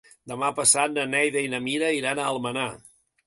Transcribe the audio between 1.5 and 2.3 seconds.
na Mira iran a